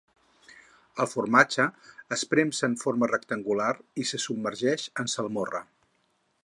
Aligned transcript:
El 1.03 1.09
formatge 1.11 1.67
es 2.17 2.23
premsa 2.31 2.65
en 2.71 2.75
forma 2.85 3.11
rectangular 3.13 3.71
i 4.05 4.09
se 4.13 4.23
submergeix 4.25 4.89
en 5.05 5.13
salmorra. 5.17 5.65